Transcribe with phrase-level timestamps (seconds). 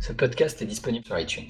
[0.00, 1.48] Ce podcast est disponible sur iTunes.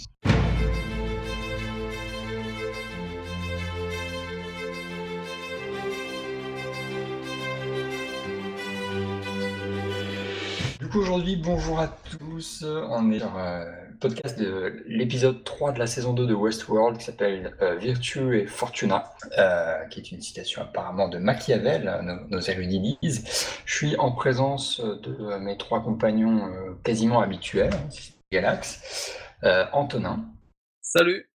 [10.81, 12.65] Du coup, aujourd'hui, bonjour à tous.
[12.65, 16.99] On est sur euh, le podcast de l'épisode 3 de la saison 2 de Westworld
[16.99, 22.29] qui s'appelle euh, Virtue et Fortuna, euh, qui est une citation apparemment de Machiavel, nos,
[22.29, 23.25] nos érudits disent.
[23.65, 26.51] Je suis en présence de mes trois compagnons
[26.83, 27.73] quasiment habituels,
[28.39, 29.15] Galax,
[29.45, 30.25] euh, Antonin,
[30.83, 31.31] Salut.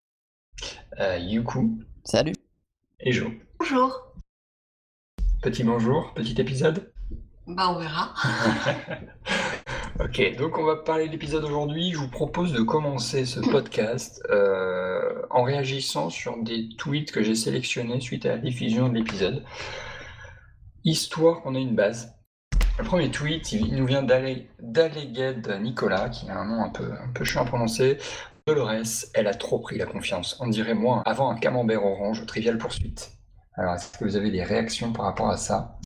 [0.99, 2.33] euh, Yuku Salut.
[2.99, 3.29] et Jo.
[3.61, 4.15] Bonjour.
[5.41, 6.93] Petit bonjour, petit épisode.
[7.47, 8.15] Bah on verra.
[10.01, 11.91] Ok, donc on va parler de l'épisode aujourd'hui.
[11.93, 17.35] Je vous propose de commencer ce podcast euh, en réagissant sur des tweets que j'ai
[17.35, 19.43] sélectionnés suite à la diffusion de l'épisode,
[20.85, 22.15] histoire qu'on ait une base.
[22.79, 27.13] Le premier tweet, il nous vient d'Alleged Nicolas, qui a un nom un peu, un
[27.13, 27.99] peu chiant à prononcer.
[28.47, 28.71] Dolores,
[29.15, 30.39] elle a trop pris la confiance.
[30.41, 33.11] On dirait moi avant un camembert orange au Trivial Poursuite.
[33.55, 35.77] Alors, est-ce que vous avez des réactions par rapport à ça?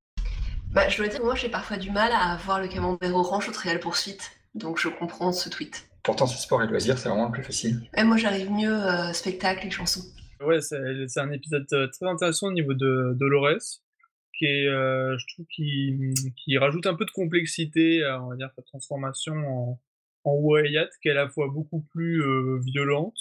[0.71, 3.53] Bah je dois dire, moi j'ai parfois du mal à voir le camembert orange au
[3.53, 4.31] trial poursuite.
[4.55, 5.89] Donc je comprends ce tweet.
[6.03, 7.89] Pourtant, c'est sport et loisirs, c'est vraiment le plus facile.
[7.97, 10.03] Et moi j'arrive mieux euh, spectacle et chansons.
[10.45, 10.77] Ouais, c'est
[11.09, 13.81] c'est un épisode euh, très intéressant au niveau de Dolores,
[14.47, 18.21] est, euh, je trouve, qui, qui rajoute un peu de complexité à,
[18.57, 19.81] sa transformation en,
[20.25, 23.19] en Wyatt, qui est à la fois beaucoup plus euh, violente,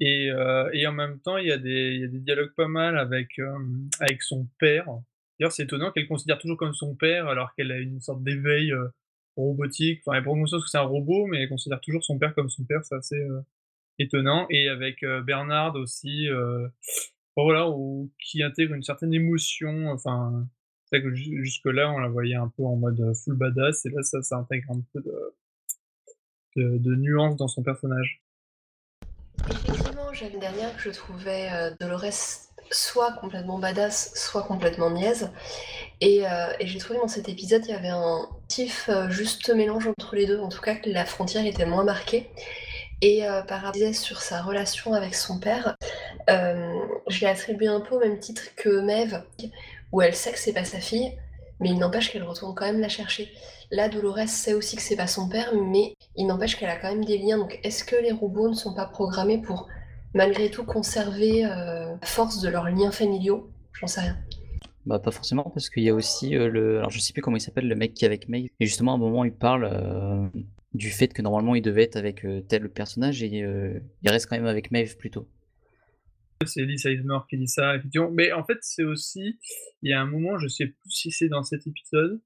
[0.00, 3.58] et, euh, et en même temps, il y, a des, dialogues pas mal avec, euh,
[4.00, 4.86] avec son père.
[5.38, 8.72] D'ailleurs, c'est étonnant qu'elle considère toujours comme son père, alors qu'elle a une sorte d'éveil
[9.36, 10.02] robotique.
[10.04, 12.50] Enfin, elle prend conscience que c'est un robot, mais elle considère toujours son père comme
[12.50, 13.26] son père, c'est assez
[13.98, 14.46] étonnant.
[14.50, 16.28] Et avec Bernard aussi,
[17.42, 19.90] voilà, où- qui intègre une certaine émotion.
[19.90, 20.46] Enfin,
[20.90, 23.90] c'est que ju- jusque-là, on la voyait un peu en mode euh, full badass, et
[23.90, 25.34] là, ça, ça intègre un peu de,
[26.56, 28.22] de, de nuance dans son personnage.
[29.50, 32.04] Effectivement, j'avais dernière que je trouvais euh, Dolores
[32.70, 35.30] soit complètement badass, soit complètement niaise.
[36.00, 39.86] Et, euh, et j'ai trouvé dans cet épisode, il y avait un tif juste mélange
[39.86, 42.30] entre les deux, en tout cas que la frontière était moins marquée.
[43.04, 45.76] Et euh, par rapport sur sa relation avec son père,
[46.30, 46.72] euh,
[47.06, 49.22] je l'ai attribué un peu au même titre que Maeve,
[49.92, 51.12] où elle sait que c'est pas sa fille,
[51.60, 53.30] mais il n'empêche qu'elle retourne quand même la chercher.
[53.70, 56.88] Là, Dolores sait aussi que c'est pas son père, mais il n'empêche qu'elle a quand
[56.88, 57.36] même des liens.
[57.36, 59.68] Donc, est-ce que les robots ne sont pas programmés pour,
[60.14, 63.50] malgré tout, conserver euh, la force de leurs liens familiaux?
[63.74, 64.16] J'en sais rien.
[64.86, 67.40] Bah pas forcément parce qu'il y a aussi le alors je sais plus comment il
[67.40, 70.30] s'appelle le mec qui est avec Maeve et justement à un moment il parle
[70.74, 74.28] du fait que normalement il devait être avec euh, tel personnage et euh, il reste
[74.28, 75.28] quand même avec Maeve plutôt.
[76.44, 78.10] C'est Elise Eisner qui dit ça, effectivement.
[78.10, 79.38] Mais en fait, c'est aussi,
[79.82, 82.20] il y a un moment, je sais plus si c'est dans cet épisode,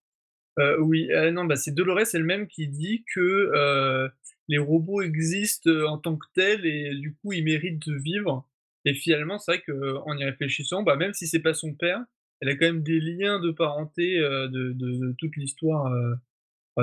[0.58, 4.10] euh, oui, non, bah, c'est Dolores elle-même qui dit que
[4.48, 8.48] les robots existent en tant que tels et du coup ils méritent de vivre.
[8.86, 12.02] Et finalement, c'est vrai qu'en y réfléchissant, bah, même si c'est pas son père,
[12.40, 15.92] elle a quand même des liens de parenté de, toute l'histoire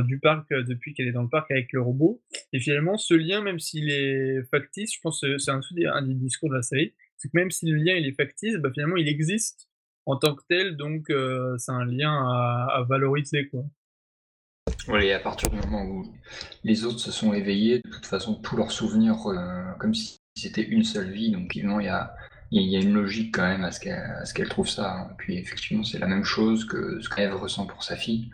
[0.02, 2.22] du parc euh, depuis qu'elle est dans le parc avec le robot.
[2.54, 5.62] Et finalement, ce lien, même s'il est factice, je pense que c'est un,
[5.94, 8.70] un des discours de la série, c'est que même si le lien est factice, bah,
[8.74, 9.70] finalement il existe
[10.06, 13.64] en tant que tel, donc euh, c'est un lien à, valoriser quoi.
[14.88, 16.14] Oui, à partir du moment où
[16.64, 20.64] les autres se sont éveillés, de toute façon, tous leurs souvenirs, euh, comme si c'était
[20.64, 22.16] une seule vie, donc évidemment, il y a,
[22.52, 25.10] y a- une logique quand même à ce qu'elle trouve ça.
[25.18, 28.30] Puis effectivement, c'est la même chose que ce qu'Ève ressent pour sa fille.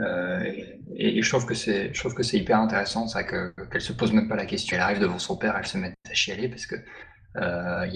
[0.00, 0.52] Euh,
[0.94, 1.92] et, je trouve que c'est,
[2.36, 4.76] hyper intéressant, ça, que, qu'elle se pose même pas la question.
[4.76, 6.76] Elle arrive devant son père, elle se met à chialer parce que
[7.36, 7.86] euh,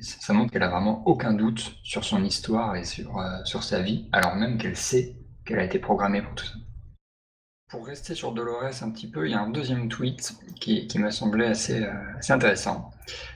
[0.00, 3.80] ça montre qu'elle a vraiment aucun doute sur son histoire et sur, euh, sur sa
[3.80, 6.54] vie, alors même qu'elle sait qu'elle a été programmée pour tout ça.
[7.68, 11.10] Pour rester sur Dolores un petit peu, il y a un deuxième tweet qui, m'a
[11.10, 11.86] semblé assez,
[12.28, 12.90] intéressant.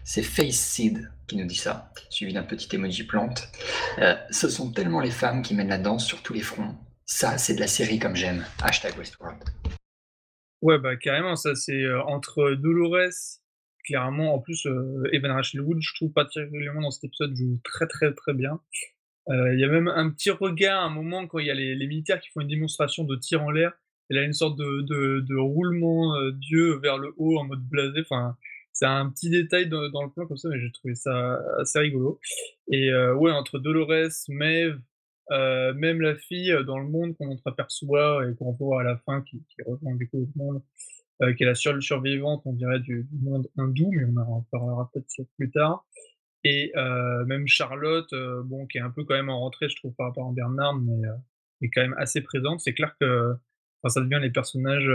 [0.04, 3.48] C'est FaceSeed qui nous dit ça, suivi d'un petit emoji plante.
[4.30, 6.76] Ce sont tellement les femmes qui mènent la danse sur tous les fronts.
[7.06, 8.44] Ça, c'est de la série comme j'aime.
[8.60, 9.38] Hashtag Westworld.
[10.60, 13.38] Ouais bah carrément, ça c'est euh, entre Dolores,
[13.84, 17.86] clairement, en plus euh, Evan Rachel Wood, je trouve particulièrement dans cet épisode joue très
[17.86, 18.60] très très bien.
[19.28, 21.76] Euh, Il y a même un petit regard, un moment quand il y a les,
[21.86, 23.72] militaires qui font une démonstration de tir en l'air,
[24.10, 28.00] elle a une sorte de, de, roulement d'yeux vers le haut en mode blasé.
[28.00, 28.36] Enfin,
[28.72, 32.20] c'est un petit détail dans, le plan comme ça, mais j'ai trouvé ça assez rigolo.
[32.70, 34.78] Et ouais, entre Dolores, Maeve,
[35.32, 38.96] euh, même la fille euh, dans le monde qu'on entreaperçoit et qu'on voit à la
[38.98, 40.62] fin qui, qui rejoint du coup le monde,
[41.22, 44.90] euh, qui est la seule survivante, on dirait, du, monde hindou, mais on en reparlera
[44.92, 45.86] peut-être plus tard.
[46.44, 49.76] Et euh, même Charlotte, euh, bon, qui est un peu quand même en rentrée, je
[49.76, 51.14] trouve, par rapport à Bernard, mais euh,
[51.62, 52.60] est quand même assez présente.
[52.60, 53.32] C'est clair que
[53.82, 54.90] enfin, ça devient les personnages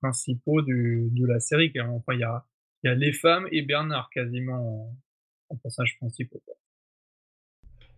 [0.00, 1.72] principaux du, de la série.
[1.80, 2.46] Enfin, il y a,
[2.84, 4.96] y a les femmes et Bernard quasiment
[5.48, 6.42] en, personnages principaux.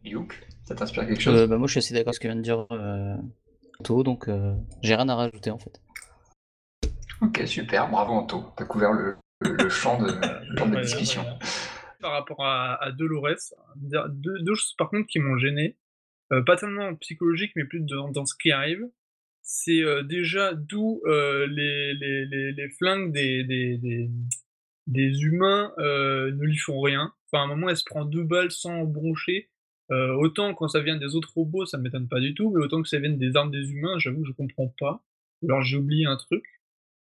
[0.04, 1.48] Youk, ça t'inspire quelque chose?
[1.48, 2.66] bah, Moi, je suis assez d'accord avec ce que vient de dire
[3.80, 4.28] Anto, donc
[4.82, 5.80] j'ai rien à rajouter en fait.
[7.20, 11.24] Ok, super, bravo Anto, t'as couvert le, le, champ de, de discussion.
[12.00, 13.98] Par rapport à, à Dolores, deux,
[14.40, 15.76] deux, choses par contre qui m'ont gêné,
[16.32, 18.84] euh, pas tellement psychologique, mais plus dans, dans ce qui arrive,
[19.42, 24.10] c'est euh, déjà d'où euh, les, les, les, les, flingues des, des, des,
[24.86, 27.12] des humains ne lui font rien.
[27.26, 29.50] Enfin, à un moment, elle se prend deux balles sans broncher.
[29.90, 32.88] Autant quand ça vient des autres robots, ça m'étonne pas du tout, mais autant que
[32.88, 35.02] ça vienne des armes des humains, j'avoue que je comprends pas.
[35.44, 36.44] Alors j'ai oublié un truc.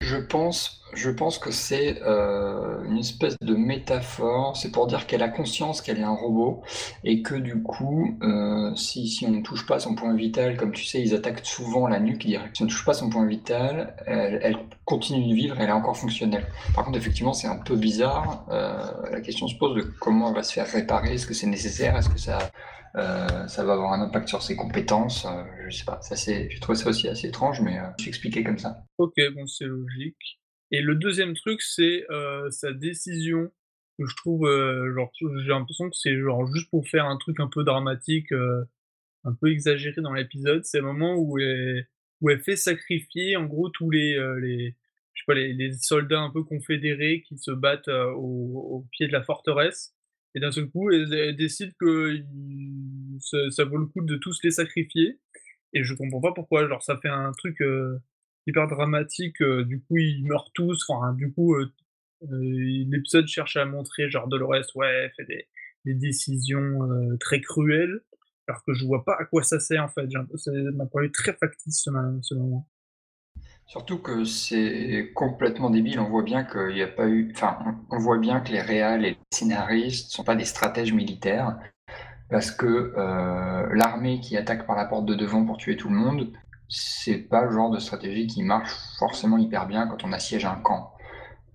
[0.01, 4.57] Je pense, je pense que c'est euh, une espèce de métaphore.
[4.57, 6.63] C'est pour dire qu'elle a conscience qu'elle est un robot
[7.03, 10.85] et que du coup, euh, si, on ne touche pas son point vital, comme tu
[10.85, 12.55] sais, ils attaquent souvent la nuque direct.
[12.55, 15.71] Si on ne touche pas son point vital, elle, elle continue de vivre, elle est
[15.71, 16.47] encore fonctionnelle.
[16.73, 18.47] Par contre, effectivement, c'est un peu bizarre.
[18.49, 21.13] Euh, la question se pose de comment elle va se faire réparer.
[21.13, 22.39] Est-ce que c'est nécessaire Est-ce que ça
[22.95, 25.25] euh, ça va avoir un impact sur ses compétences.
[25.25, 28.07] Euh, je sais pas, ça c'est, j'ai trouvé ça aussi assez étrange, mais euh, je
[28.07, 28.83] expliqué comme ça.
[28.97, 30.39] Ok, bon, c'est logique.
[30.71, 32.05] Et le deuxième truc, c'est
[32.49, 33.51] sa décision
[33.99, 34.47] que je trouve,
[34.95, 39.33] genre, j'ai l'impression que c'est genre juste pour faire un truc un peu dramatique, un
[39.41, 40.63] peu exagéré dans l'épisode.
[40.63, 41.85] C'est le moment où elle,
[42.41, 44.77] fait sacrifier, en gros, tous les, les,
[45.13, 49.23] je sais pas, les, soldats un peu confédérés qui se battent au pied de la
[49.23, 49.93] forteresse
[50.33, 52.21] et d'un seul coup, elle, décide que
[53.19, 55.19] ça, vaut le coup de tous les sacrifier.
[55.73, 56.67] Et je comprends pas pourquoi.
[56.67, 57.99] Genre, ça fait un truc euh,
[58.47, 59.41] hyper dramatique.
[59.41, 60.85] Euh, du coup, ils meurent tous.
[60.89, 61.71] Enfin, du coup, euh,
[62.21, 65.47] l'épisode cherche à montrer, genre, Dolores, ouais, fait des,
[65.85, 66.79] décisions
[67.19, 68.01] très cruelles.
[68.47, 70.07] Alors que je vois pas à quoi ça sert, en fait.
[70.35, 72.67] Ça m'a paru très factice ce moment.
[73.71, 76.01] Surtout que c'est complètement débile.
[76.01, 77.31] On voit bien qu'il n'y a pas eu.
[77.33, 77.57] Enfin,
[77.89, 81.57] on voit bien que les réals et les scénaristes ne sont pas des stratèges militaires.
[82.29, 85.95] Parce que euh, l'armée qui attaque par la porte de devant pour tuer tout le
[85.95, 86.33] monde,
[86.67, 90.55] c'est pas le genre de stratégie qui marche forcément hyper bien quand on assiège un
[90.55, 90.91] camp.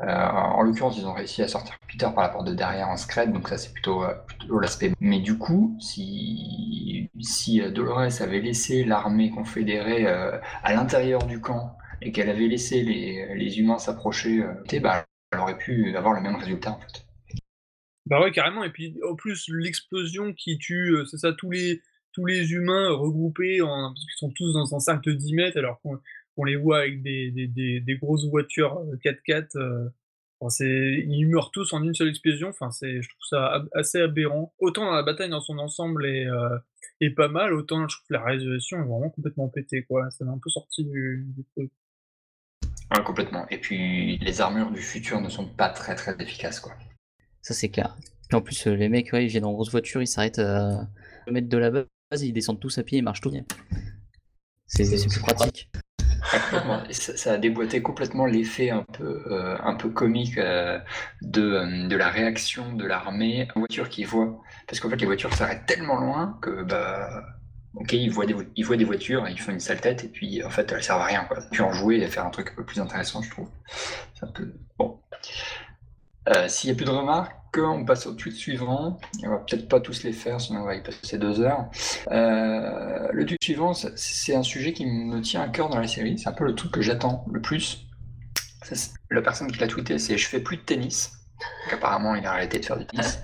[0.01, 2.97] Euh, en l'occurrence, ils ont réussi à sortir Peter par la porte de derrière en
[2.97, 4.95] scred, donc ça c'est plutôt, euh, plutôt l'aspect.
[5.01, 12.13] Mais du coup, si, si Dolores avait laissé l'armée confédérée à l'intérieur du camp et
[12.13, 16.37] qu'elle avait laissé les, les humains s'approcher, euh, bah, elle aurait pu avoir le même
[16.37, 17.05] résultat en fait.
[18.07, 18.63] Bah ouais, carrément.
[18.63, 21.83] Et puis en plus, l'explosion qui tue, euh, c'est ça, tous les,
[22.13, 25.59] tous les humains regroupés, en, parce qu'ils sont tous dans un cercle de 10 mètres,
[25.59, 29.57] alors qu'on les voit avec des, des, des, grosses voitures 4x4.
[29.57, 29.89] Euh,
[30.61, 32.51] ils meurent tous en une seule explosion.
[32.51, 34.55] Enfin, je trouve ça assez aberrant.
[34.59, 36.27] Autant la bataille dans son ensemble est,
[37.01, 39.85] est pas mal, autant je trouve que la réalisation est vraiment complètement pétée.
[39.85, 40.11] Quoi.
[40.11, 41.27] Ça m'a un peu sorti du
[41.57, 41.73] truc
[43.05, 43.47] complètement.
[43.51, 46.73] Et puis les armures du futur ne sont pas très très efficaces, quoi.
[47.43, 47.97] Ça c'est clair.
[48.29, 50.89] Puis en plus, euh, les mecs, ouais, ils viennent en grosse voiture, ils s'arrêtent à
[51.27, 51.87] le mètre de la base,
[52.23, 53.45] ils descendent tous à pied, ils marchent tout bien.
[54.67, 55.71] C'est plus pratique.
[56.91, 60.79] ça, a déboîté complètement l'effet un peu, euh, un peu comique euh,
[61.23, 64.41] de, de, la réaction de l'armée en voiture qui voit.
[64.67, 67.25] Parce qu'en fait, les voitures s'arrêtent tellement loin que bah,
[67.77, 68.35] ok, ils voient, des,
[68.85, 71.25] voitures, ils font une sale tête, et puis en fait, elles servent à rien.
[71.25, 71.39] Quoi.
[71.51, 73.49] Puis en jouer et faire un truc un peu plus intéressant, je trouve.
[74.79, 74.99] Bon.
[76.29, 78.99] Euh, s'il n'y a plus de remarques, on passe au tweet suivant.
[79.25, 81.71] On va peut-être pas tous les faire, sinon on va y passer deux heures.
[82.11, 86.19] Euh, le tweet suivant, c'est un sujet qui me tient à cœur dans la série.
[86.19, 87.87] C'est un peu le truc que j'attends le plus.
[89.11, 91.13] La personne qui l'a tweeté, c'est Je fais plus de tennis.
[91.73, 93.21] apparemment, il a arrêté de faire du tennis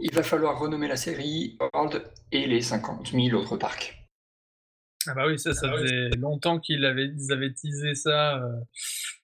[0.00, 4.06] il va falloir renommer la série World et les 50 000 autres parcs.
[5.06, 8.52] Ah bah oui, ça, ça ah faisait longtemps qu'ils avaient, avaient teasé ça euh,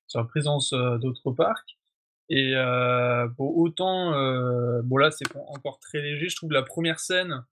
[0.06, 1.78] sur la présence euh, d'autres parcs.
[2.28, 4.12] Et euh, bon, autant,
[4.82, 7.44] bon là c'est encore très léger, je trouve que la première scène,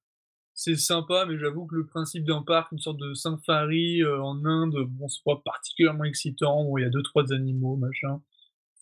[0.55, 4.87] c'est sympa, mais j'avoue que le principe d'un parc, une sorte de safari en Inde,
[4.89, 8.23] bon, c'est pas particulièrement excitant, où il y a deux, trois animaux, machin.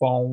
[0.01, 0.25] Enfin,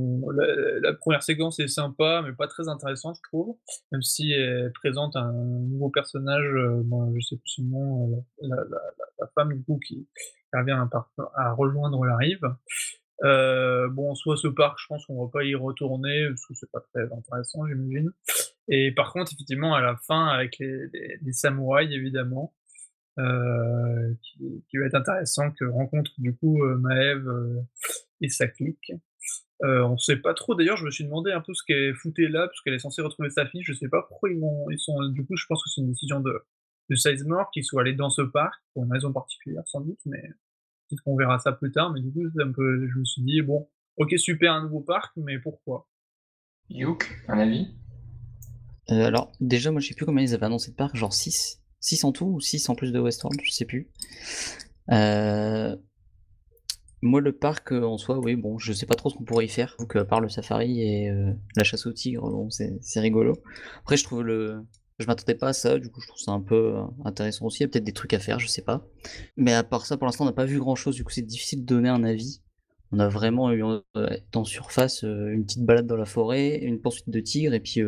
[0.82, 3.58] la, première séquence est sympa, mais pas très intéressante, je trouve.
[3.92, 6.84] Même si elle présente un nouveau personnage, euh,
[7.16, 8.48] je sais plus son nom, euh,
[9.20, 10.08] la, femme du coup qui,
[10.54, 10.80] revient
[11.36, 12.44] à, rejoindre la rive.
[13.24, 16.72] Euh, bon, soit ce parc, je pense qu'on va pas y retourner parce que c'est
[16.72, 18.12] pas très intéressant, j'imagine.
[18.68, 22.54] Et par contre, effectivement, à la fin, avec les, samouraïs, évidemment,
[23.18, 27.26] euh, qui, va être intéressant, que rencontre du coup Maëv
[28.22, 28.92] et sa clique.
[29.64, 30.56] Euh, on sait pas trop.
[30.56, 33.02] D'ailleurs, je me suis demandé un peu ce qu'elle foutait là, parce qu'elle est censée
[33.02, 33.64] retrouver sa fille.
[33.64, 34.98] Je sais pas pourquoi ils, vont, ils sont.
[35.10, 36.46] Du coup, je pense que c'est une décision de,
[36.90, 40.00] de Sizemore qu'ils soient allés dans ce parc pour une raison particulière, sans doute.
[40.06, 40.22] Mais
[40.90, 43.42] peut-être qu'on verra ça plus tard, mais du coup, un peu, je me suis dit,
[43.42, 45.88] bon, ok, super, un nouveau parc, mais pourquoi?
[46.70, 47.68] Youk, un avis?
[48.90, 51.62] Euh, Alors, déjà, moi, je sais plus combien ils avaient annoncé de parcs, genre 6
[51.80, 53.92] 6 en tout ou 6 en plus de Westworld, je sais plus.
[54.92, 55.76] Euh,
[57.02, 59.50] moi, le parc en soi, oui, bon, je sais pas trop ce qu'on pourrait y
[59.50, 59.76] faire.
[59.80, 61.12] Donc, à part le safari et
[61.56, 63.34] la chasse aux tigres, bon, c'est rigolo.
[63.84, 64.64] Après, je trouve le,
[65.00, 67.60] je m'attendais pas à ça, du coup je trouve ça un peu euh, intéressant aussi,
[67.60, 68.88] il y a peut-être des trucs à faire, je sais pas.
[69.36, 71.22] Mais à part ça, pour l'instant on n'a pas vu grand chose, du coup c'est
[71.22, 72.42] difficile de donner un avis.
[72.92, 76.80] On a vraiment eu euh, en surface euh, une petite balade dans la forêt, une
[76.80, 77.82] poursuite de tigres et puis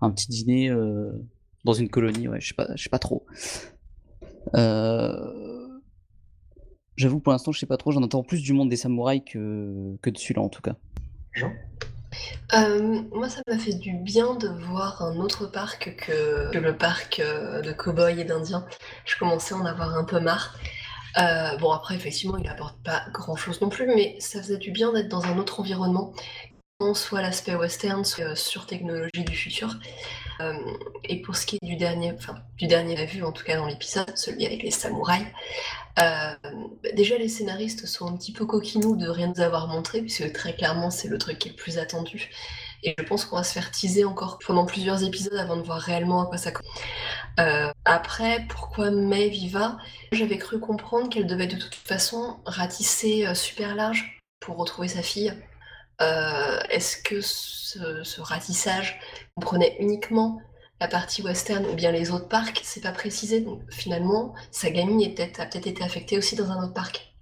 [0.00, 0.74] un petit dîner
[1.64, 3.24] dans une colonie, ouais, je sais pas, sais pas trop.
[6.96, 9.96] J'avoue pour l'instant je sais pas trop, j'en entends plus du monde des samouraïs que,
[10.02, 10.74] que de celui-là en tout cas.
[11.32, 11.52] Jean
[12.54, 17.20] euh, moi, ça m'a fait du bien de voir un autre parc que, le parc
[17.20, 18.66] euh, de cow-boys et d'indiens.
[19.04, 20.54] Je commençais à en avoir un peu marre.
[21.18, 24.92] Euh, bon, après, effectivement, il apporte pas grand-chose non plus, mais ça faisait du bien
[24.92, 26.12] d'être dans un autre environnement,
[26.94, 29.78] soit l'aspect western, soit sur technologie du futur.
[31.04, 33.66] et pour ce qui est du dernier, enfin, du dernier vu, en tout cas dans
[33.66, 35.26] l'épisode, celui avec les samouraïs,
[35.98, 36.32] euh,
[36.94, 40.54] déjà, les scénaristes sont un petit peu coquinous de rien nous avoir montré, puisque très
[40.54, 42.30] clairement, c'est le truc qui est le plus attendu.
[42.82, 45.78] Et je pense qu'on va se faire teaser encore pendant plusieurs épisodes avant de voir
[45.78, 46.50] réellement à quoi ça.
[47.40, 49.78] Euh, après, pourquoi Maeve y va
[50.12, 55.02] J'avais cru comprendre qu'elle devait de toute façon ratisser euh, super large pour retrouver sa
[55.02, 55.32] fille.
[56.00, 58.98] Est-ce que ce, ratissage
[59.36, 60.40] comprenait uniquement
[60.80, 63.40] la partie western ou bien les autres parcs, c'est pas précisé.
[63.40, 67.12] Donc finalement, sa gamine a peut-être été affectée aussi dans un autre parc.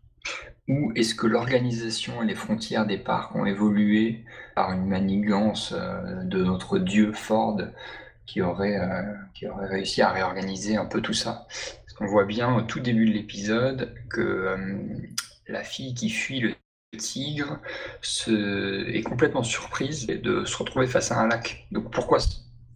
[0.69, 4.25] Ou est-ce que l'organisation et les frontières des parcs ont évolué
[4.55, 7.61] par une manigance euh, de notre dieu Ford
[8.25, 9.03] qui aurait, euh,
[9.35, 11.49] qui aurait réussi à réorganiser un peu tout ça?
[11.51, 14.57] Parce qu'on voit bien au tout début de l'épisode que euh,
[15.49, 16.55] la fille qui fuit le
[16.99, 17.59] tigre
[18.03, 18.89] se...
[18.89, 21.67] est complètement surprise de se retrouver face à un lac.
[21.73, 22.19] Donc pourquoi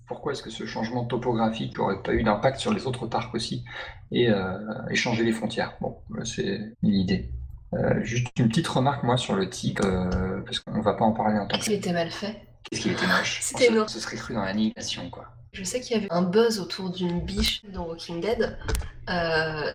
[0.07, 3.65] pourquoi est-ce que ce changement topographique n'aurait pas eu d'impact sur les autres parcs aussi
[4.13, 4.59] et, euh,
[4.95, 5.77] changer les frontières?
[5.81, 7.31] Bon, c'est une idée.
[7.73, 11.07] Euh, juste une petite remarque, moi, sur le tigre, euh, parce qu'on ne va pas
[11.07, 11.65] en parler en tant que.
[11.65, 12.37] Qu'est-ce était mal fait?
[12.65, 13.39] Qu'est-ce qui était moche?
[13.41, 15.25] C'était on, se, serait cru dans l'annihilation, quoi.
[15.53, 18.59] Je sais qu'il y avait un buzz autour d'une biche dans Walking Dead.
[19.07, 19.73] là,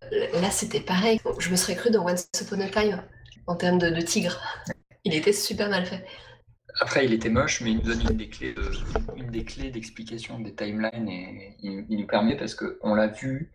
[0.51, 1.19] c'était pareil.
[1.39, 3.01] Je me serais cru dans Once Upon a Time
[3.49, 4.39] en termes de, tigre.
[5.03, 6.05] Il était super mal fait.
[6.81, 8.53] Après, il était moche, mais il nous donne une des clés,
[9.17, 13.51] une des clés d'explication des timelines et il, nous permet parce qu'on l'a vu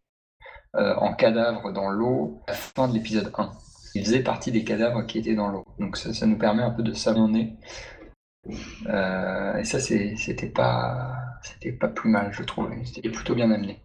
[0.74, 3.52] euh, en cadavre dans l'eau à la fin de l'épisode 1.
[3.94, 5.64] Il faisait partie des cadavres qui étaient dans l'eau.
[5.78, 7.56] Donc ça, nous permet un peu de s'amener.
[8.88, 12.68] Euh, et ça, c'était pas, c'était pas plus mal, je trouve.
[12.84, 13.83] C'était plutôt bien amené.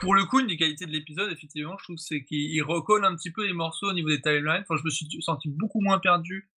[0.00, 3.14] Pour le coup, une des qualités de l'épisode, effectivement, je trouve, c'est qu'il recolle un
[3.16, 4.64] petit peu les morceaux au niveau des timelines.
[4.68, 6.50] Enfin, je me suis senti beaucoup moins perdu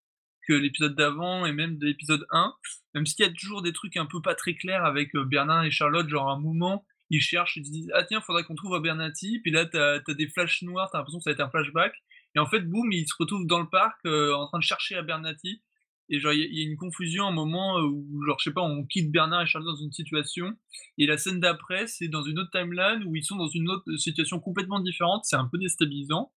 [0.56, 2.54] l'épisode d'avant et même de l'épisode 1.
[2.96, 5.66] Même s'il y a toujours des trucs un peu pas très clairs avec euh, Bernard
[5.66, 8.80] et Charlotte, genre un moment, ils cherchent, ils se disent Ah tiens, faudrait qu'on trouve
[8.82, 9.40] Bernati.
[9.42, 11.94] Puis là, t'as as des flashs noirs, t'as l'impression que ça va être un flashback.
[12.36, 14.96] Et en fait, boum, ils se retrouvent dans le parc euh, en train de chercher
[14.96, 15.64] à Bernati.
[16.10, 18.54] Et genre, il y, a une confusion à un moment euh, où, genre, je sais
[18.54, 20.54] pas, on quitte Bernard et Charlotte dans une situation.
[20.98, 23.94] Et la scène d'après, c'est dans une autre timeline où ils sont dans une autre
[23.98, 25.26] situation complètement différente.
[25.26, 26.32] C'est un peu déstabilisant.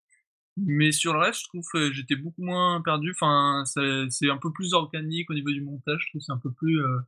[0.57, 3.11] Mais sur le reste, je trouve que j'étais beaucoup moins perdu.
[3.11, 6.11] Enfin, c'est un peu plus organique au niveau du montage.
[6.19, 6.99] C'est un peu plus, euh,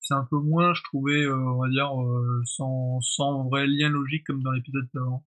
[0.00, 3.88] c'est un peu moins, je trouvais, euh, on va dire, euh, sans, sans vrai lien
[3.88, 5.24] logique comme dans l'épisode d'avant.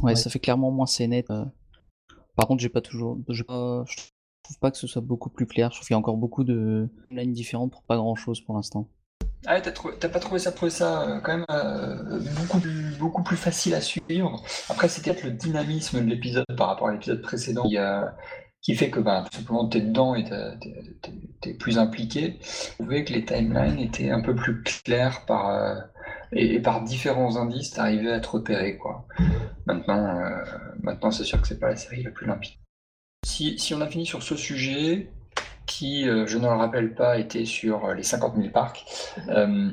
[0.00, 1.28] Ouais, ça fait clairement moins scénette.
[2.34, 3.22] Par contre, j'ai pas toujours,
[4.42, 5.70] trouve pas que ce soit beaucoup plus clair.
[5.70, 8.54] Je trouve qu'il y a encore beaucoup de lignes différentes pour pas grand chose pour
[8.54, 8.88] l'instant.
[9.44, 9.72] Ah t'as,
[10.08, 13.80] pas trouvé ça, trouvé ça euh, quand même euh, beaucoup, plus, beaucoup plus facile à
[13.80, 14.40] suivre.
[14.68, 17.68] Après, c'est peut-être le dynamisme de l'épisode par rapport à l'épisode précédent
[18.60, 20.24] qui, fait que bah, tout simplement t'es dedans et
[21.40, 22.38] t'es, plus impliqué.
[22.78, 25.74] Vous voyez que les timelines étaient un peu plus clairs par, euh,
[26.32, 28.78] et, par différents indices, t'arrivais à te repérer.
[28.78, 29.08] Quoi.
[29.66, 30.20] Maintenant,
[30.80, 32.61] maintenant c'est sûr que c'est pas la série la plus limpide.
[33.24, 35.08] Si, si on a fini sur ce sujet,
[35.66, 38.84] qui, euh, je ne le rappelle pas, était sur euh, les 50 000 parcs.
[39.28, 39.70] Euh,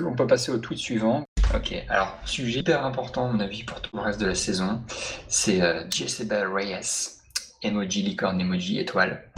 [0.00, 1.24] on peut passer au tweet suivant.
[1.54, 4.82] Ok, alors, sujet hyper important, à mon avis, pour tout le reste de la saison,
[5.28, 7.20] c'est Jezebel Reyes,
[7.62, 9.30] emoji licorne, emoji étoile,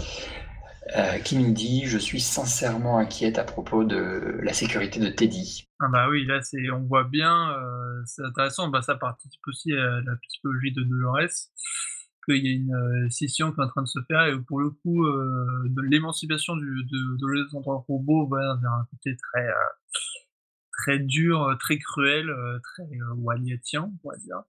[1.24, 5.66] qui nous dit Je suis sincèrement inquiète à propos de la sécurité de Teddy.
[5.80, 7.52] Ah bah oui, là, c'est, on voit bien,
[8.06, 11.48] c'est intéressant, bah, ça participe aussi à la psychologie de Dolores
[12.24, 14.60] qu'il y a une euh, scission qui est en train de se faire et pour
[14.60, 19.54] le coup, euh, l'émancipation de, de, que robot va vers un côté très, euh,
[20.72, 22.30] très dur, très cruel,
[22.62, 22.84] très
[23.16, 24.42] Wyattien, on va dire.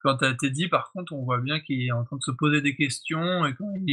[0.00, 2.62] Quant à Teddy, par contre, on voit bien qu'il est en train de se poser
[2.62, 3.90] des questions et quand il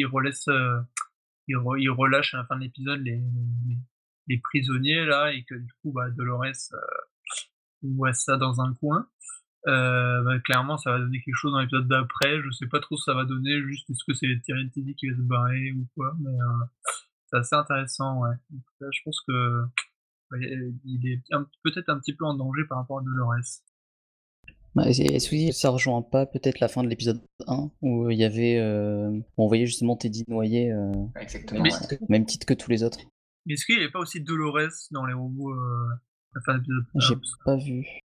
[1.47, 3.21] il, relâche à la fin de l'épisode les,
[4.27, 6.45] les, prisonniers là et que du coup, bah, Dolores
[7.83, 9.07] voit ça dans un coin.
[9.67, 12.41] Euh, bah, clairement, ça va donner quelque chose dans l'épisode d'après.
[12.41, 14.95] Je sais pas trop ce que ça va donner, juste est-ce que c'est Tyrion Teddy
[14.95, 16.65] qui va se barrer ou quoi, mais euh,
[17.27, 18.35] c'est assez intéressant, ouais.
[18.79, 19.63] je pense que
[20.83, 21.21] il est
[21.63, 23.35] peut-être un petit peu en danger par rapport à Dolores.
[24.85, 28.57] Est-ce que ça rejoint pas peut-être la fin de l'épisode 1 où il y avait
[28.59, 30.73] euh, on voyait justement Teddy noyé
[31.19, 31.63] Exactement.
[32.09, 32.99] même titre que tous les autres?
[33.45, 36.85] Mais est-ce qu'il n'y avait pas aussi Dolores dans les robots la fin de l'épisode
[36.95, 38.01] 1 J'ai pas vu.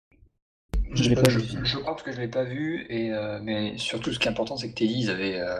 [0.93, 1.41] Je, pas vu.
[1.63, 4.57] je, pense que je l'ai pas vu, et, euh, mais surtout ce qui est important,
[4.57, 5.57] c'est que Teddy, ils avaient, euh,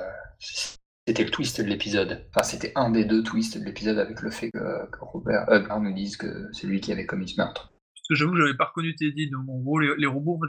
[1.07, 2.25] c'était le twist de l'épisode.
[2.29, 4.59] Enfin, c'était un des deux twists de l'épisode avec le fait que,
[5.01, 7.71] Robert Hubner nous dise que c'est lui qui avait commis ce meurtre.
[7.93, 10.39] Parce que j'avoue que j'avais pas reconnu Teddy, donc en gros, les, robots,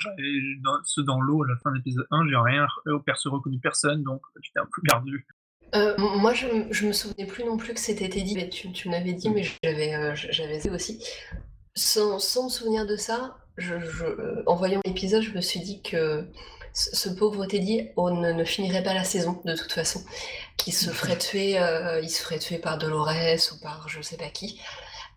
[0.84, 2.66] ceux dans l'eau à la fin de l'épisode 1, j'ai rien
[3.04, 5.26] perçu reconnu personne, donc j'étais un peu perdu.
[5.75, 8.88] Euh, moi, je, je me souvenais plus non plus que c'était Teddy, mais tu, tu
[8.88, 11.04] m'avais dit, mais j'avais j'avais aussi.
[11.76, 13.75] Sans, sans, me souvenir de ça, je,
[14.47, 16.26] en voyant l'épisode, je me suis dit que
[16.73, 20.02] ce, pauvre Teddy on ne, finirait pas la saison de toute façon,
[20.57, 24.16] qu'il se ferait tuer, euh, il se ferait tuer par Dolores ou par je sais
[24.16, 24.61] pas qui.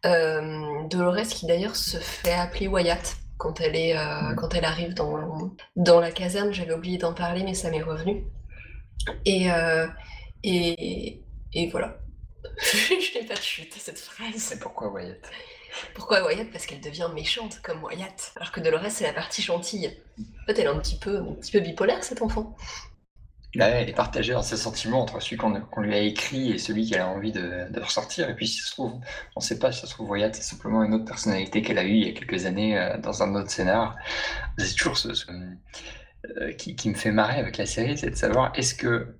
[0.06, 4.94] Euh, Dolores qui d'ailleurs se fait appeler Wyatt quand elle est euh, quand elle arrive
[4.94, 6.52] dans dans la caserne.
[6.52, 8.25] J'avais oublié d'en parler, mais ça m'est revenu.
[9.25, 9.48] Et
[10.46, 11.24] et,
[11.54, 12.00] et voilà.
[12.62, 14.36] je n'ai pas de chute cette phrase.
[14.36, 15.22] C'est pourquoi Wyatt?
[15.94, 16.50] Pourquoi Wyatt?
[16.51, 18.34] Parce qu'elle devient méchante comme Wyatt.
[18.36, 19.98] Alors que Dolores, c'est la partie gentille.
[20.20, 22.56] En fait, elle est un petit peu, un petit peu bipolaire, cet enfant.
[23.56, 26.89] Là, elle est partagée dans ses sentiments entre celui qu'on lui a écrit et celui
[26.89, 28.30] qu'elle a envie de, ressortir.
[28.30, 28.94] Et puis, si ça se trouve,
[29.36, 31.77] on ne sait pas si ça se trouve, Wyatt, c'est simplement une autre personnalité qu'elle
[31.77, 33.96] a eue il y a quelques années euh, dans un autre scénar.
[34.58, 35.10] C'est toujours ce,
[36.42, 39.20] euh, qui, me fait marrer avec la série, c'est de savoir est-ce que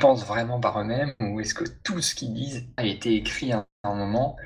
[0.00, 3.66] pensent vraiment par eux-mêmes ou est-ce que tout ce qu'ils disent a été écrit à
[3.84, 4.36] un moment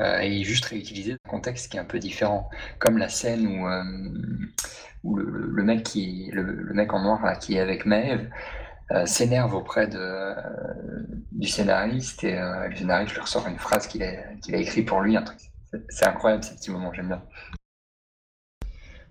[0.00, 2.50] euh, et juste réutilisé dans un contexte qui est un peu différent.
[2.78, 3.82] Comme la scène où, euh,
[5.04, 8.28] où le, mec qui, le, mec en noir là, qui est avec Maeve
[8.92, 10.34] euh, s'énerve auprès de,
[11.32, 15.00] du scénariste et le scénariste lui ressort une phrase qu'il a, qu'il a écrit pour
[15.00, 15.16] lui.
[15.88, 17.22] C'est incroyable ces petits moments, j'aime bien.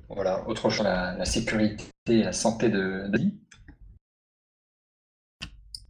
[0.07, 3.19] Voilà, autre chose, la, sécurité et la santé de, de...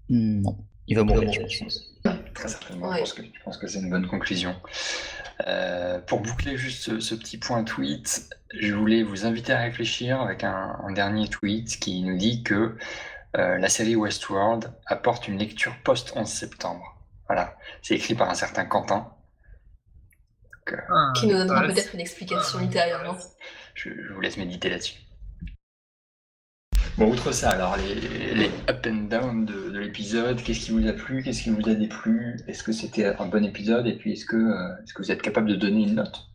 [0.08, 1.95] Non, il va mourir, je pense.
[2.36, 4.56] Très certainement, je pense que, c'est une bonne conclusion.
[5.48, 10.44] Euh, pour boucler juste ce, petit point tweet, je voulais vous inviter à réfléchir avec
[10.44, 12.76] un, dernier tweet qui nous dit que
[13.38, 16.98] euh, la série Westworld apporte une lecture post-11 septembre.
[17.28, 19.12] Voilà, c'est écrit par un certain Quentin.
[20.72, 23.18] Euh, ah, qui nous donnera peut-être une explication ultérieurement.
[23.76, 24.96] je vous laisse méditer là-dessus.
[26.98, 31.24] Bon, outre ça, alors, les, up and down de, l'épisode, qu'est-ce qui vous a plu,
[31.24, 32.38] qu'est-ce qui vous a déplu?
[32.48, 33.88] Est-ce que c'était un bon épisode?
[33.88, 36.28] Et puis, est-ce que, euh, est-ce que vous êtes capable de donner une note?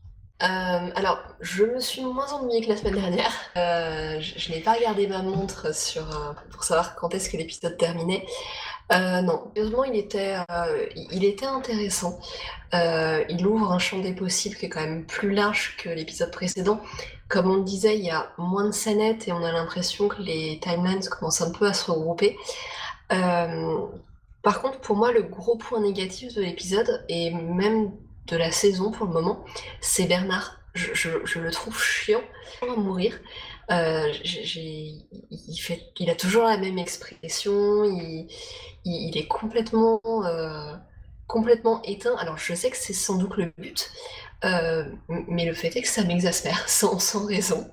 [0.43, 3.33] Euh, alors, je me suis moins ennuyée que la semaine dernière.
[3.57, 5.69] Euh, je, n'ai pas regardé ma montre
[6.51, 8.25] pour savoir quand est-ce que l'épisode terminait.
[8.91, 10.37] non, heureusement, il était,
[11.13, 12.21] il était intéressant.
[12.73, 16.81] il ouvre un champ des possibles qui est quand même plus large que l'épisode précédent.
[17.29, 20.23] Comme on le disait, il y a moins de scénettes et on a l'impression que
[20.23, 22.37] les timelines commencent un peu à se regrouper.
[23.13, 23.87] Euh,
[24.43, 27.93] par contre, pour moi, le gros point négatif de l'épisode, et même
[28.27, 29.45] de la saison pour le moment,
[29.81, 30.57] c'est Bernard.
[30.75, 32.23] Je, le trouve chiant
[32.63, 33.19] à mourir.
[33.73, 34.09] Euh,
[34.55, 40.73] il, a toujours la même expression, il, est complètement, euh,
[41.27, 42.17] complètement éteint.
[42.19, 43.91] Alors je sais que c'est sans doute le but,
[45.09, 47.69] mais le fait est que ça m'exaspère sans, sans, raison.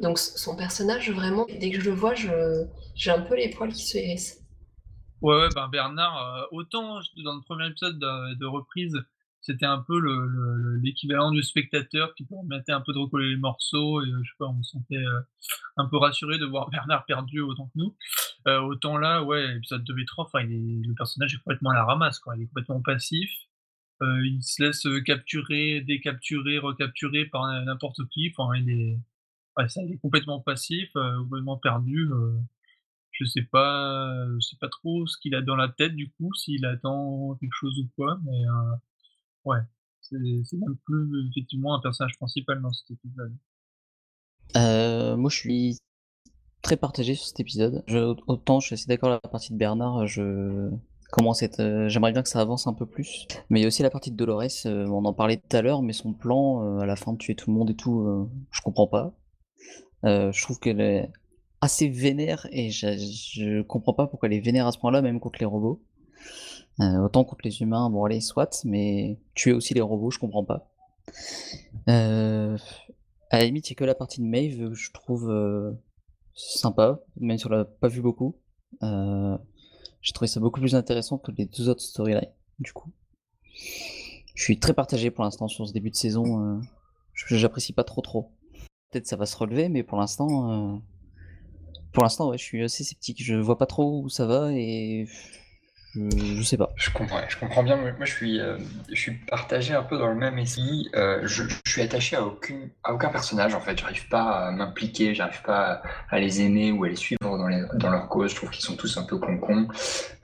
[0.00, 3.86] Donc son personnage, vraiment, dès que je le vois, j'ai un peu les poils qui
[3.86, 4.38] se hérissent.
[5.20, 8.96] Ouais, ouais ben Bernard, euh, autant dans le premier épisode de, reprise,
[9.40, 9.98] c'était un peu
[10.82, 14.46] l'équivalent du spectateur qui permettait un peu de recoller les morceaux et je sais pas,
[14.46, 15.20] on se sentait euh,
[15.76, 17.96] un peu rassuré de voir Bernard perdu autant que nous.
[18.46, 22.18] autant là, ouais, épisode 2 et 3, enfin, le personnage est complètement à la ramasse,
[22.18, 22.36] quoi.
[22.36, 23.30] Il est complètement passif.
[24.02, 28.32] Euh, il se laisse euh, capturer, décapturer, recapturer par n'importe qui.
[28.36, 28.98] Enfin, il est,
[29.76, 32.08] il est complètement passif, euh, complètement perdu.
[33.18, 36.32] Je sais pas, je sais pas trop ce qu'il a dans la tête du coup,
[36.34, 38.44] s'il attend quelque chose ou quoi, mais
[39.44, 39.58] ouais,
[40.00, 43.36] c'est même plus effectivement un personnage principal dans cet épisode.
[45.18, 45.78] moi, je suis
[46.62, 47.84] très partagé sur cet épisode.
[48.26, 50.70] Autant je suis assez d'accord avec la partie de Bernard, je
[51.10, 53.26] comment cette, euh, j'aimerais bien que ça avance un peu plus.
[53.48, 55.62] Mais il y a aussi la partie de Dolores, euh, on en parlait tout à
[55.62, 58.60] l'heure, mais son plan à la fin de tuer tout le monde et tout, je
[58.60, 59.14] comprends pas.
[60.04, 61.10] je trouve qu'elle est
[61.60, 65.38] assez vénère et je, comprends pas pourquoi elle est vénère à ce point-là, même contre
[65.40, 65.82] les robots.
[66.78, 70.70] autant contre les humains, bon allez, soit, mais tuer aussi les robots, je comprends pas.
[71.86, 72.58] à
[73.32, 75.30] la limite, a que la partie de Maeve, je trouve
[76.38, 78.36] sympa, même si on l'a pas vu beaucoup.
[78.82, 79.36] Euh,
[80.00, 82.92] j'ai trouvé ça beaucoup plus intéressant que les deux autres storylines, du coup.
[84.34, 86.56] Je suis très partagé pour l'instant sur ce début de saison.
[86.56, 86.60] Euh,
[87.30, 88.32] J'apprécie pas trop trop.
[88.90, 90.78] Peut-être ça va se relever, mais pour l'instant, euh,
[91.92, 93.22] pour l'instant, ouais, je suis assez sceptique.
[93.22, 95.06] Je vois pas trop où ça va et
[95.94, 96.70] je, sais pas.
[96.76, 97.76] Je comprends, je comprends bien.
[97.76, 98.58] Moi, je suis, euh,
[98.90, 100.88] je suis partagé un peu dans le même esprit.
[100.94, 103.78] Euh, je, suis attaché à, aucune, à aucun personnage, en fait.
[103.78, 108.08] J'arrive pas à m'impliquer, j'arrive pas à, les aimer ou à les suivre dans, leur
[108.08, 108.30] cause.
[108.30, 109.68] Je trouve qu'ils sont tous un peu con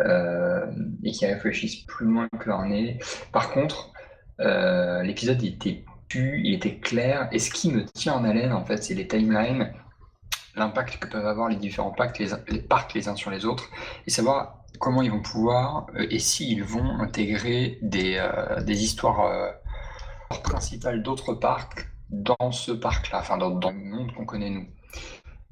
[0.00, 0.66] euh,
[1.02, 2.98] et qu'ils réfléchissent plus loin que leur nez.
[3.32, 3.92] Par contre,
[4.38, 7.28] l'épisode était pu, il était clair.
[7.32, 9.72] Et ce qui me tient en haleine, en fait, c'est les timelines
[10.56, 13.70] l'impact que peuvent avoir les différents les, parcs les uns sur les autres,
[14.06, 19.26] et savoir comment ils vont pouvoir euh, et s'ils vont intégrer des, euh, des histoires
[19.26, 19.50] euh,
[20.42, 24.66] principales d'autres parcs dans ce parc-là, enfin dans, dans, le monde qu'on connaît nous.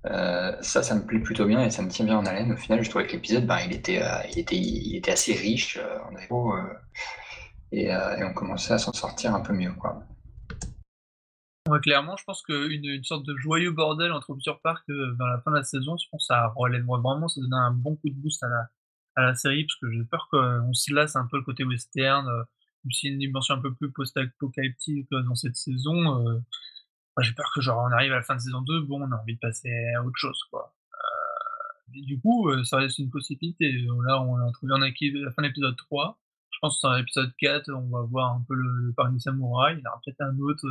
[0.04, 2.52] ça, ça me plaît plutôt bien et ça me tient bien en haleine.
[2.52, 5.78] Au final, je trouvais que l'épisode, ben, il, était, il, était, il était assez riche
[6.10, 6.54] en héros
[7.72, 9.72] et, et, on commençait à s'en sortir un peu mieux.
[11.80, 15.50] Clairement, je pense qu'une une sorte de joyeux bordel entre plusieurs parcs vers la fin
[15.50, 18.14] de la saison, je pense que ça relève vraiment, ça donne un bon coup de
[18.14, 18.68] boost à la,
[19.16, 22.26] à la série parce que j'ai peur qu'on se lasse un peu le côté western,
[22.26, 22.44] euh,
[22.84, 26.26] même si une dimension un peu plus post-apocalyptique euh, dans cette saison.
[26.26, 26.40] Euh,
[27.20, 29.16] j'ai peur que genre on arrive à la fin de saison 2, bon, on a
[29.16, 30.74] envie de passer à autre chose, quoi.
[31.88, 33.70] du coup, ça reste une possibilité.
[34.06, 34.90] Là, on a trouvé en la
[35.32, 36.18] fin de l'épisode 3.
[36.50, 39.76] Je pense que dans l'épisode 4, on va voir un peu le, le parmi samouraï.
[39.78, 40.66] Il y aura peut-être un autre.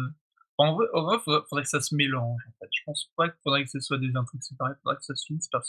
[0.58, 2.42] En vrai, il faudrait, que ça se mélange.
[2.48, 2.70] En fait.
[2.72, 4.74] Je pense pas qu'il faudrait que ce soit des intrigues séparées.
[4.84, 5.64] Faudrait que ça se finisse par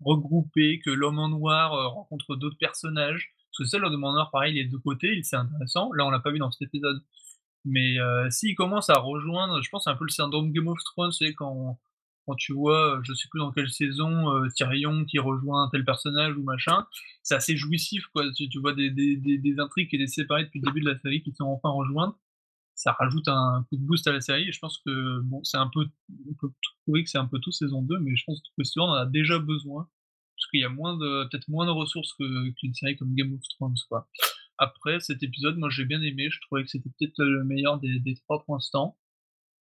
[0.00, 3.32] regrouper, que l'homme en noir euh, rencontre d'autres personnages.
[3.50, 5.92] Parce que c'est l'homme en noir, pareil, les deux côtés, c'est intéressant.
[5.92, 7.02] Là, on l'a pas vu dans cet épisode.
[7.64, 10.78] Mais euh, s'il commence à rejoindre, je pense c'est un peu le syndrome Game of
[10.84, 11.78] Thrones, c'est quand,
[12.26, 15.84] quand tu vois, euh, je sais plus dans quelle saison, euh, Tyrion qui rejoint tel
[15.84, 16.86] personnage ou machin,
[17.22, 18.24] c'est assez jouissif, quoi.
[18.36, 20.90] Tu, tu vois des, des, des, des, intrigues qui étaient séparées depuis le début de
[20.90, 22.16] la série qui sont enfin rejointes.
[22.82, 25.56] Ça rajoute un coup de boost à la série et je pense que, bon, c'est
[25.56, 25.86] un peu,
[26.28, 28.80] on peut trouver que c'est un peu tout saison 2, mais je pense que ce
[28.80, 29.88] on en a déjà besoin
[30.34, 33.40] parce qu'il y a moins de peut-être moins de ressources qu'une série comme Game of
[33.50, 34.08] Thrones quoi.
[34.58, 38.00] Après cet épisode, moi j'ai bien aimé, je trouvais que c'était peut-être le meilleur des,
[38.00, 38.98] des, trois pour l'instant,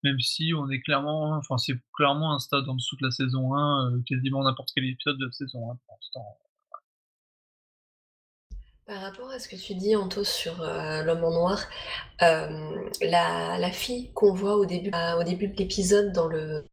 [0.04, 3.56] même si on est clairement, enfin c'est clairement un stade en dessous de la saison
[3.56, 6.26] 1, euh, quasiment n'importe quel épisode de la saison 1 pour l'instant.
[8.88, 11.64] Par rapport à ce que tu dis, Anto, sur euh, l'homme en noir,
[12.24, 14.92] euh, la, fille qu'on voit au début,
[15.26, 16.66] début de l'épisode dans le,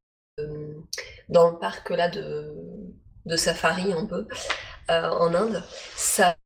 [1.61, 4.27] parc là de, safari un peu
[4.91, 5.63] euh, en Inde,
[5.97, 6.37] ça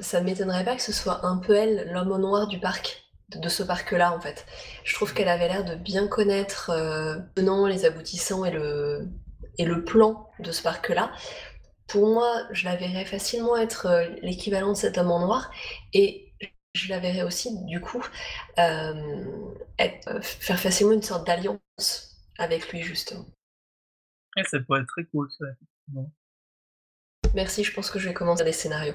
[0.00, 3.48] ça m'étonnerait pas que ce soit un peu elle, l'homme au noir du parc, de,
[3.48, 4.46] ce parc-là en fait.
[4.84, 9.08] Je trouve qu'elle avait l'air de bien connaître euh, les aboutissants et le,
[9.58, 11.10] et le plan de ce parc-là.
[11.90, 15.50] Pour moi, je la verrais facilement être euh, l'équivalent de cet homme en noir
[15.92, 16.32] et
[16.74, 18.04] je la verrais aussi, du coup,
[18.58, 23.26] euh, être, faire facilement une sorte d'alliance avec lui, justement.
[24.36, 25.46] Et ça pourrait être très cool, ça.
[27.34, 28.94] Merci, je pense que je vais commencer les scénarios.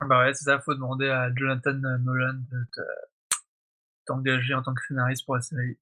[0.00, 2.66] Ah bah ouais, c'est ça, faut demander à Jonathan Nolan de
[4.06, 5.78] t'engager en tant que scénariste pour la série.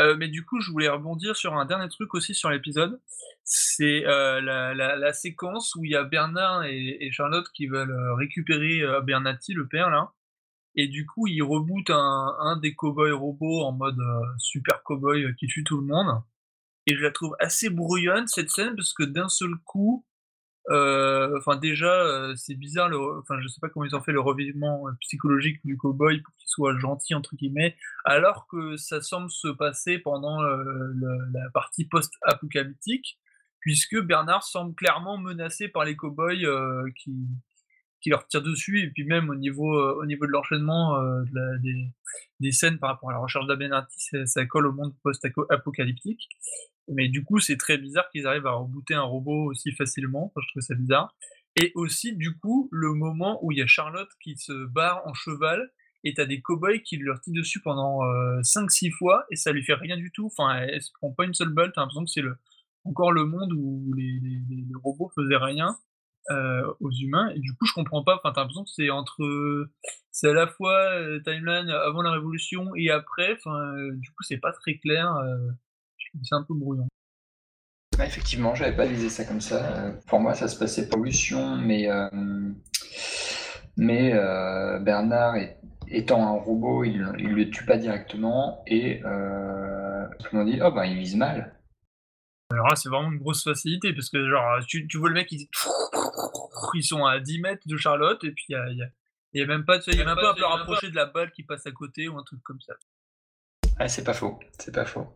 [0.00, 3.00] Euh, mais du coup, je voulais rebondir sur un dernier truc aussi sur l'épisode.
[3.44, 8.14] C'est euh, la, la, séquence où il y a Bernard et, Charlotte qui veulent euh,
[8.14, 10.12] récupérer Bernati, le père, là.
[10.76, 13.98] Et du coup, ils rebootent un, un des cowboys robots en mode
[14.38, 16.22] super cowboy qui tue tout le monde.
[16.86, 20.07] Et je la trouve assez brouillonne cette scène parce que d'un seul coup, euh,
[20.70, 22.88] enfin déjà, euh, c'est bizarre.
[22.88, 26.20] Le, enfin, je sais pas comment ils ont fait le revivement euh, psychologique du cowboy
[26.20, 31.84] pour qu'il soit gentil entre guillemets, alors que ça semble se passer pendant la partie
[31.86, 33.18] post-apocalyptique,
[33.60, 36.46] puisque Bernard semble clairement menacé par les cowboys
[36.96, 37.28] qui
[38.00, 41.00] qui leur tirent dessus et puis même au niveau au niveau de l'enchaînement
[41.62, 41.86] des,
[42.40, 46.28] des, scènes par rapport à la recherche d'Abenati, ça, ça colle au monde post-apocalyptique.
[46.88, 50.32] Mais du coup, c'est très bizarre qu'ils arrivent à rebooter un robot aussi facilement.
[50.36, 51.14] je trouve ça bizarre.
[51.56, 55.14] Et aussi, du coup, le moment où il y a Charlotte qui se barre en
[55.14, 55.70] cheval
[56.04, 58.00] et t'as des cow-boys qui leur tirent dessus pendant
[58.42, 60.26] 5-6 fois et ça lui fait rien du tout.
[60.26, 61.72] Enfin, elle se prend pas une seule balle.
[61.74, 62.36] T'as l'impression que c'est le,
[62.84, 65.76] encore le monde où les, les, robots faisaient rien.
[66.80, 67.30] Aux humains.
[67.34, 68.16] Et du coup, je comprends pas.
[68.16, 69.68] Enfin, t'as l'impression que c'est entre,
[70.10, 73.34] c'est à la fois timeline avant la révolution et après.
[73.34, 75.14] Enfin, du coup, c'est pas très clair.
[76.22, 76.88] c'est un peu brouillon.
[78.00, 79.92] effectivement, j'avais pas visé ça comme ça.
[80.06, 81.88] pour moi, ça se passait pour révolution, mais
[83.76, 84.12] mais
[84.80, 85.36] Bernard
[85.90, 90.72] étant un robot, il, il le tue pas directement et tout le monde dit oh
[90.72, 91.54] ben il vise mal.
[92.50, 95.30] Alors là, c'est vraiment une grosse facilité parce que, genre, tu, tu vois le mec,
[95.32, 95.48] ils,
[96.74, 98.88] ils sont à 10 mètres de Charlotte et puis il y a,
[99.34, 101.06] y a, même pas, tu sais, y a même pas un peu rapproché de la
[101.06, 102.74] balle qui passe à côté ou un truc comme ça.
[103.78, 105.06] Ouais, c'est pas faux, c'est pas faux.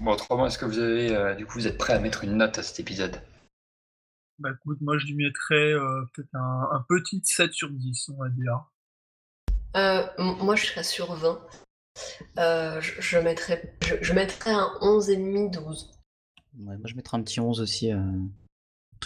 [0.00, 2.36] Bon, autrement, est-ce que vous avez, euh, du coup, vous êtes prêt à mettre une
[2.36, 3.20] note à cet épisode?
[4.38, 8.20] Bah écoute, moi je lui mettrais euh, peut-être un, un, petit 7 sur 10, on
[8.20, 8.64] va dire.
[9.76, 11.40] Euh, moi je serais sur 20.
[12.38, 15.90] Euh, je, mettrais, je, mettrais un 11,5-12.
[16.54, 17.92] moi je mettrais un petit 11 aussi,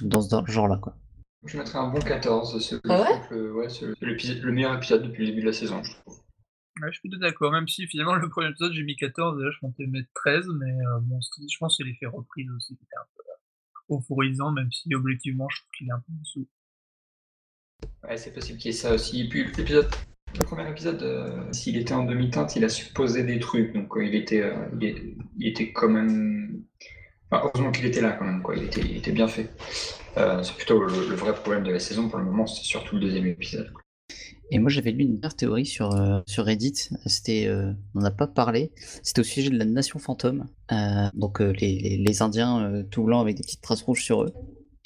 [0.03, 0.79] euh, dans ce genre-là.
[0.83, 0.97] quoi.
[1.45, 2.59] Je mettrais un bon 14.
[2.61, 3.53] C'est ah ouais le,
[4.01, 6.19] le, meilleur épisode depuis le début de la saison, je trouve.
[6.81, 9.51] Ouais, je suis tout d'accord, même si finalement le premier épisode j'ai mis 14, là
[9.53, 12.85] je comptais mettre 13, mais euh, bon, je pense que c'est l'effet reprise aussi qui
[12.85, 16.49] était un peu euphorisant, même si objectivement je trouve qu'il est un peu en dessous.
[18.05, 19.23] Ouais, c'est possible qu'il y ait ça aussi.
[19.23, 19.89] Et puis l'épisode
[20.37, 24.15] le premier épisode, euh, s'il était en demi-teinte, il a supposé des trucs, donc il,
[24.15, 26.58] était, euh, il, était quand même.
[27.33, 28.57] Heureusement qu'il était là quand même, quoi.
[28.57, 29.51] Il, était, il était bien fait.
[30.17, 33.03] Euh, c'est plutôt le, vrai problème de la saison pour le moment, c'est surtout le
[33.03, 33.71] deuxième épisode.
[34.51, 35.91] Et moi j'avais lu une dernière théorie sur,
[36.27, 37.51] sur Reddit, c'était,
[37.95, 40.47] on n'a pas parlé, c'était au sujet de la nation fantôme,
[41.13, 44.33] donc les, les, Indiens tout blancs avec des petites traces rouges sur eux.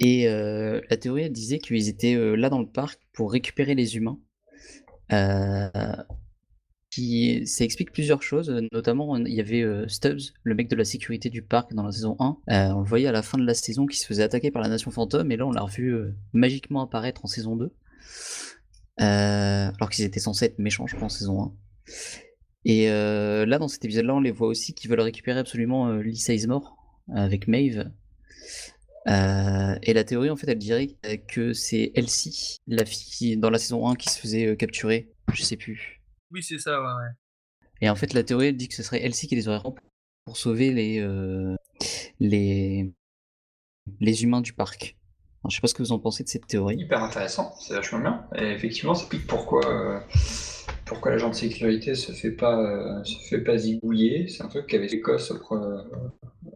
[0.01, 4.19] Et la théorie elle disait qu'ils étaient là dans le parc pour récupérer les humains
[5.13, 5.69] euh,
[6.93, 10.85] qui, ça explique plusieurs choses, notamment il y avait euh, Stubbs, le mec de la
[10.85, 12.37] sécurité du parc dans la saison 1.
[12.51, 14.63] Euh, on le voyait à la fin de la saison qui se faisait attaquer par
[14.63, 15.97] la Nation Fantôme, et là on l'a revu
[16.33, 17.73] magiquement apparaître en saison 2.
[18.99, 21.53] alors qu'ils étaient censés être méchants, je pense, en saison 1.
[22.65, 26.77] Et là, dans cet épisode-là, on les voit aussi qui veulent récupérer absolument Lisa Ismore
[27.13, 27.91] avec Maeve.
[29.09, 30.97] Euh, et la théorie, en fait, elle dirait
[31.29, 35.11] que c'est Elsie, la fille dans la saison 1 qui se faisait euh, capturer.
[35.33, 36.02] Je sais plus.
[36.33, 37.11] Oui, c'est ça, ouais,
[37.83, 39.61] Et en fait, la théorie, elle dit que ce serait Elsie qui les aurait
[40.25, 41.55] pour sauver les, euh,
[42.21, 42.91] les,
[44.01, 44.97] les humains du parc.
[45.49, 46.77] je sais pas ce que vous en pensez de cette théorie.
[46.77, 48.27] Hyper intéressant, c'est vachement bien.
[48.37, 50.07] Et effectivement, ça explique pourquoi,
[50.87, 54.29] pourquoi l'agent de sécurité se fait pas, se fait pas zigouiller.
[54.29, 55.33] C'est un truc qui avait Écosse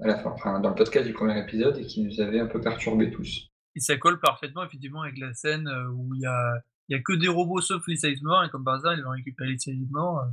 [0.01, 2.61] à la fin, dans le podcast du premier épisode et qui nous avait un peu
[2.61, 3.49] perturbé tous.
[3.75, 6.99] Et ça colle parfaitement effectivement avec la scène euh, où il y a, il y
[6.99, 9.59] a que des robots sauf les Sizemore et comme par hasard ils vont récupérer les
[9.59, 10.25] Sizemore.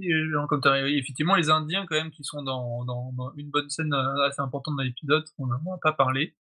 [0.00, 2.86] Euh, comme effectivement les Indiens quand même qui sont dans,
[3.36, 6.34] une bonne scène euh, assez importante dans l'épisode on n'a pas parlé.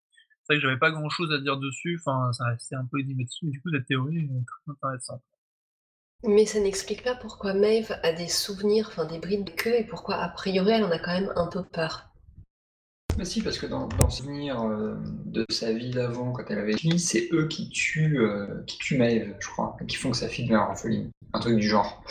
[0.43, 3.49] C'est vrai que j'avais pas grand chose à dire dessus, enfin restait un peu dessus,
[3.49, 5.23] du coup la théorie est très intéressante.
[6.25, 9.83] Mais ça n'explique pas pourquoi Maeve a des souvenirs, enfin des brides de queue et
[9.83, 12.12] pourquoi a priori elle en a quand même un peu peur.
[13.17, 14.95] Mais si, parce que dans, le souvenir euh,
[15.26, 18.97] de sa vie d'avant, quand elle avait fini, c'est eux qui tuent, euh, qui tuent
[18.97, 21.12] Maeve, je crois, et qui font que sa fille devient orpheline.
[21.34, 22.04] Un truc du genre.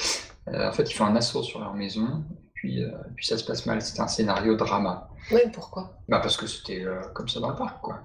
[0.48, 2.84] Euh, en fait, ils font un assaut sur leur maison, et puis,
[3.16, 3.82] puis ça se passe mal.
[3.82, 5.08] C'était un scénario drama.
[5.30, 5.98] Oui, pourquoi?
[6.08, 6.84] Bah parce que c'était
[7.14, 8.02] comme ça dans le parc, quoi.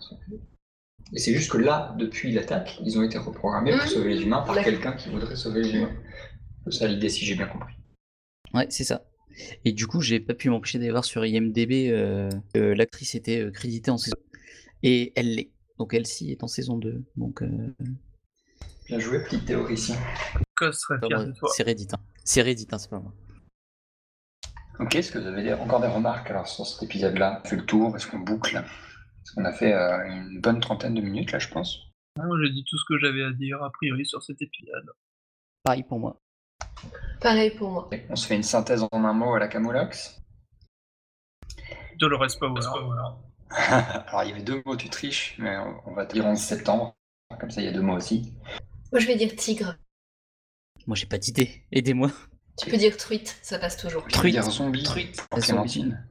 [1.13, 3.87] Et c'est juste que là, depuis l'attaque, ils ont été reprogrammés pour mmh.
[3.87, 5.95] sauver les humains par quelqu'un qui voudrait sauver les humains.
[6.65, 7.73] C'est ça l'idée, si j'ai bien compris.
[8.53, 9.03] Ouais, c'est ça.
[9.65, 13.41] Et du coup, j'ai pas pu m'empêcher d'aller voir sur IMDB euh, que l'actrice était
[13.41, 14.17] euh, créditée en saison
[14.83, 15.51] Et elle l'est.
[15.77, 17.03] Donc elle ci est en saison 2.
[17.15, 17.47] Donc, euh,
[18.87, 19.97] Bien joué, petit théoricien.
[21.55, 21.87] C'est Reddit.
[21.91, 21.99] Hein.
[22.23, 23.13] C'est Reddit, hein, c'est pas moi.
[24.79, 27.41] Ok, est-ce que vous avez encore des remarques alors, sur cet épisode-là?
[27.43, 28.55] On fait le tour, est-ce qu'on boucle?
[28.55, 31.87] Est-ce qu'on a fait une bonne trentaine de minutes là, je pense?
[32.17, 34.91] Moi, j'ai dit tout ce que j'avais à dire a priori sur cet épisode.
[35.63, 36.19] Pareil pour moi.
[37.21, 37.89] Pareil pour moi.
[38.09, 40.21] On se fait une synthèse en un mot à la Camoulox
[41.99, 42.61] Dolores Power.
[43.49, 46.95] Alors il y avait deux mots, tu triches, mais on va dire 11 septembre.
[47.39, 48.33] Comme ça, il y a deux mots aussi.
[48.91, 49.75] Moi, je vais dire tigre.
[50.85, 51.63] Moi, j'ai pas d'idée.
[51.71, 52.09] Aidez-moi.
[52.57, 54.07] Tu peux dire truite, ça passe toujours.
[54.07, 54.33] Truite.
[54.33, 54.83] dire zombie.
[54.83, 55.27] Truite.
[55.29, 56.03] Clémentine.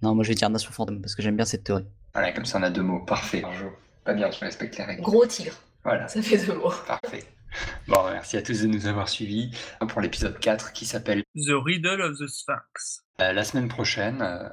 [0.00, 1.86] Non, moi, je vais dire nation fantôme parce que j'aime bien cette théorie.
[2.14, 3.00] Voilà, comme ça, on a deux mots.
[3.00, 3.42] Parfait.
[4.04, 5.02] Pas bien, tu respectes les règles.
[5.02, 5.54] Gros tigre.
[5.82, 6.06] Voilà.
[6.08, 6.72] Ça fait deux mots.
[6.86, 7.24] Parfait.
[7.88, 9.50] Bon, merci à tous de nous avoir suivis
[9.88, 13.04] pour l'épisode 4 qui s'appelle The Riddle of the Sphinx.
[13.20, 14.48] Euh, la semaine prochaine, euh,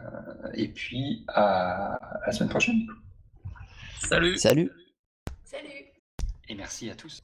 [0.54, 2.86] et puis à la semaine prochaine.
[4.00, 4.38] Salut.
[4.38, 4.72] Salut.
[5.44, 5.86] Salut.
[6.48, 7.24] Et merci à tous.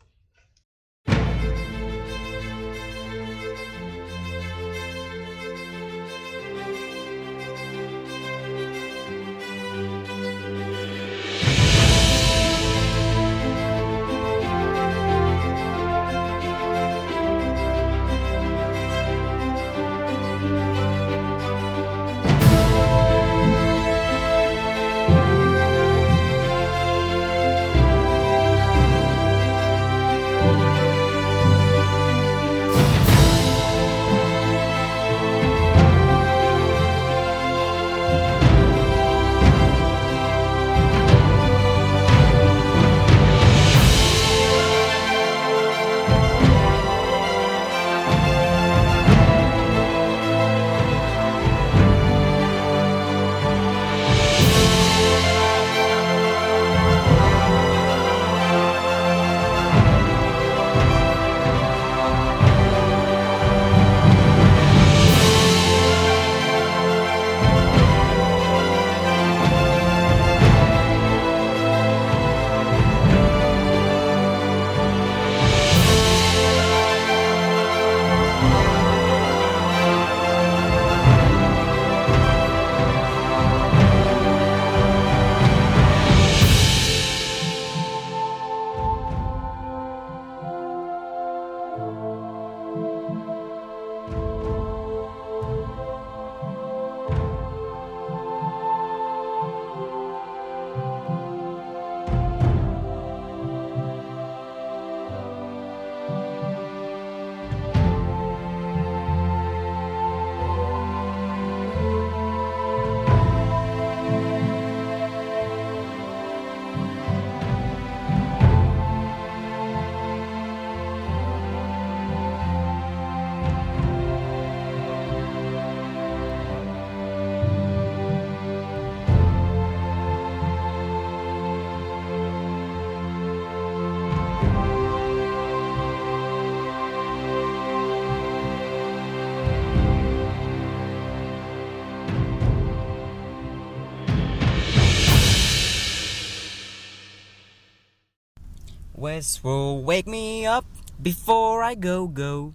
[149.17, 150.63] Westworld, wake me up
[151.01, 152.53] before I go go.